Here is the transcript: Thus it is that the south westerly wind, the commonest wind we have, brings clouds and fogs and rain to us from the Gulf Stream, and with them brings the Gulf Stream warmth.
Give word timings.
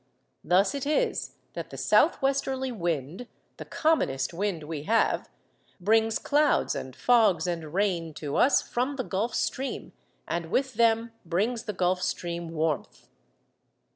Thus 0.43 0.73
it 0.73 0.87
is 0.87 1.35
that 1.53 1.69
the 1.69 1.77
south 1.77 2.23
westerly 2.23 2.71
wind, 2.71 3.27
the 3.57 3.65
commonest 3.65 4.33
wind 4.33 4.63
we 4.63 4.81
have, 4.85 5.29
brings 5.79 6.17
clouds 6.17 6.73
and 6.73 6.95
fogs 6.95 7.45
and 7.45 7.71
rain 7.71 8.15
to 8.15 8.35
us 8.35 8.63
from 8.63 8.95
the 8.95 9.03
Gulf 9.03 9.35
Stream, 9.35 9.93
and 10.27 10.47
with 10.49 10.73
them 10.73 11.11
brings 11.23 11.65
the 11.65 11.73
Gulf 11.73 12.01
Stream 12.01 12.49
warmth. 12.49 13.09